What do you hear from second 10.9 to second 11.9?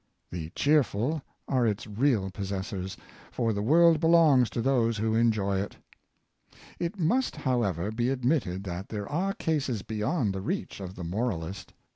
the moralist.